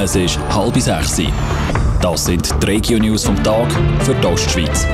[0.00, 1.20] Es ist halb sechs.
[2.00, 3.68] Das sind die Regio-News vom Tag
[4.04, 4.86] für die Ostschweiz.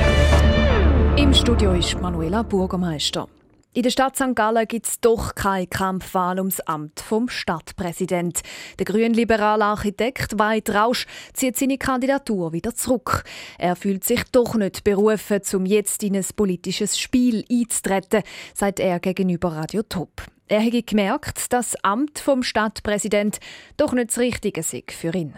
[1.15, 3.27] Im Studio ist Manuela Bürgermeister.
[3.73, 4.33] In der Stadt St.
[4.33, 8.41] Gallen gibt es doch keine Kampfwahl ums Amt vom Stadtpräsident.
[8.79, 13.25] Der grünliberale Architekt Veit Rausch zieht seine Kandidatur wieder zurück.
[13.59, 18.23] Er fühlt sich doch nicht berufen, um jetzt in ein politisches Spiel einzutreten,
[18.55, 20.23] sagt er gegenüber Radio Top.
[20.47, 23.39] Er hätte gemerkt, dass das Amt vom Stadtpräsident
[23.77, 25.33] doch nicht das Richtige sei für ihn.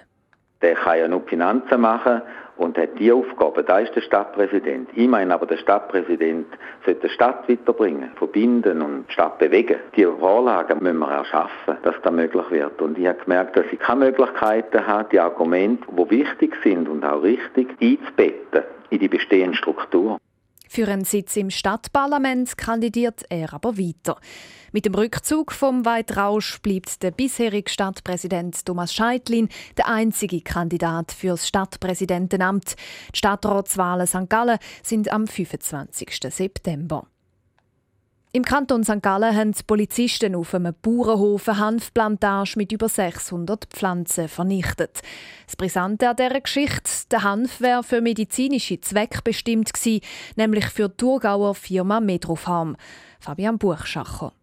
[0.62, 2.22] Der kann ja nur Finanzen machen
[2.58, 3.64] und hat die Aufgabe.
[3.64, 4.90] Da ist der Stadtpräsident.
[4.96, 6.48] Ich meine aber, der Stadtpräsident
[6.86, 9.78] sollte die Stadt weiterbringen, verbinden und die Stadt bewegen.
[9.96, 12.82] Die Vorlagen müssen wir erschaffen, dass das möglich wird.
[12.82, 17.06] Und ich habe gemerkt, dass ich keine Möglichkeiten habe, die Argumente, die wichtig sind und
[17.06, 20.18] auch richtig, einzubetten in die bestehende Struktur.
[20.70, 24.18] Für einen Sitz im Stadtparlament kandidiert er aber weiter.
[24.72, 31.48] Mit dem Rückzug vom Weitrausch bleibt der bisherige Stadtpräsident Thomas Scheitlin der einzige Kandidat fürs
[31.48, 32.76] Stadtpräsidentenamt.
[33.14, 34.30] Die Stadtratswahlen St.
[34.30, 36.20] Gallen sind am 25.
[36.30, 37.08] September.
[38.38, 39.02] Im Kanton St.
[39.02, 45.02] Gallen haben die Polizisten auf einem Bauernhof eine Hanfplantage mit über 600 Pflanzen vernichtet.
[45.48, 50.02] Das Brisante an dieser Geschichte, der Hanf wäre für medizinische Zwecke bestimmt gewesen,
[50.36, 52.78] nämlich für die Thurgauer Firma Medrofarm.
[53.20, 54.34] Fabian Buchschacher.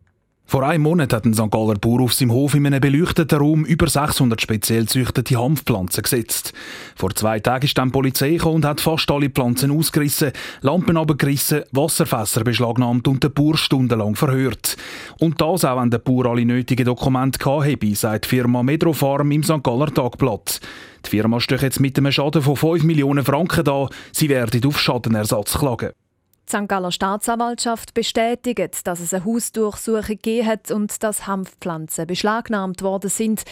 [0.46, 1.50] Vor einem Monat hat ein St.
[1.50, 6.52] Galler Bauer auf seinem Hof in einem beleuchteten Raum über 600 speziell züchtete Hanfpflanzen gesetzt.
[6.94, 11.64] Vor zwei Tagen ist dann die Polizei und hat fast alle Pflanzen ausgerissen, Lampen abgerissen,
[11.72, 14.76] Wasserfässer beschlagnahmt und den Bauer stundenlang verhört.
[15.18, 19.42] Und das auch, wenn der Bauer alle nötigen Dokumente hatte, sagt die Firma Medrofarm im
[19.42, 19.62] St.
[19.62, 20.60] Galler Tagblatt.
[21.06, 23.88] Die Firma steht jetzt mit einem Schaden von 5 Millionen Franken da.
[24.12, 25.92] Sie werden auf Schadenersatz klagen.
[26.46, 26.68] Die St.
[26.68, 33.44] Galler Staatsanwaltschaft bestätigt, dass es eine Hausdurchsuchung gegeben hat und dass Hanfpflanzen beschlagnahmt worden sind.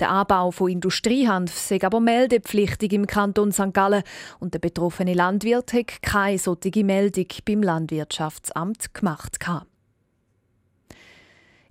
[0.00, 3.72] Der Anbau von Industriehanf sei aber meldepflichtig im Kanton St.
[3.72, 4.02] Gallen
[4.40, 9.38] und der betroffene Landwirt hat keine solche Meldung beim Landwirtschaftsamt gemacht.
[9.38, 9.69] Gehabt.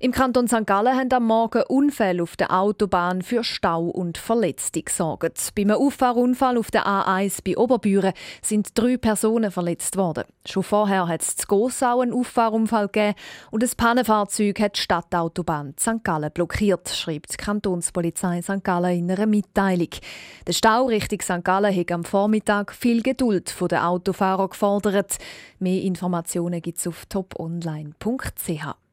[0.02, 0.66] Im Kanton St.
[0.66, 5.50] Gallen haben am Morgen Unfälle auf der Autobahn für Stau und Verletzte gesorgt.
[5.56, 10.24] Beim Auffahrunfall auf der A1 bei Oberbüren sind drei Personen verletzt worden.
[10.48, 13.16] Schon vorher hat es zu Gossau einen Auffahrunfall gegeben
[13.52, 16.02] und ein Pannenfahrzeug hat die Stadtautobahn St.
[16.02, 18.64] Gallen blockiert, schreibt die Kantonspolizei St.
[18.64, 19.90] Gallen in einer Mitteilung.
[20.48, 21.44] Der Stau Richtung St.
[21.44, 25.18] Gallen hat am Vormittag viel Geduld von den Autofahrern gefordert.
[25.60, 28.89] Mehr Informationen gibt es auf toponline.ch.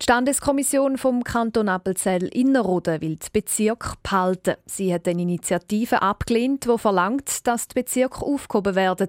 [0.00, 4.54] Die Standeskommission vom Kanton Appenzell Innerrhoden will die Bezirk behalten.
[4.64, 9.08] Sie hat eine Initiative abgelehnt, die verlangt, dass die Bezirke aufgehoben werden.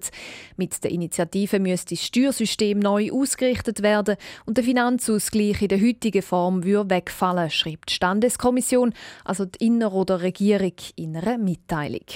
[0.57, 4.15] Mit der Initiative müsste das Steuersystem neu ausgerichtet werden
[4.47, 10.23] und der Finanzausgleich in der heutigen Form würde wegfallen, schreibt die Standeskommission, also die Innerrhoder
[10.23, 12.07] Regierung in einer Mitteilung.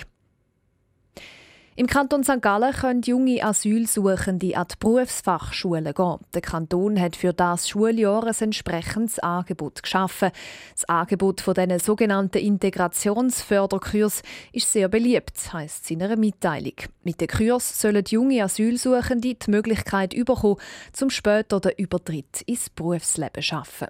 [1.76, 2.42] Im Kanton St.
[2.42, 6.18] Gallen können junge Asylsuchende an die Berufsfachschulen gehen.
[6.34, 10.30] Der Kanton hat für das Schuljahr ein entsprechendes Angebot geschaffen.
[10.74, 16.76] Das Angebot von diesen sogenannten Integrationsförderkurs ist sehr beliebt, heisst es in einer Mitteilung.
[17.04, 20.58] Mit den Kurs sollen junge Asylsuchende die Möglichkeit bekommen,
[20.92, 23.88] zum später den Übertritt ins Berufsleben zu schaffen.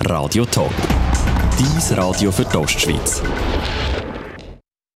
[0.00, 0.72] Radio Top.
[1.58, 3.22] Dies Radio für die Ostschweiz.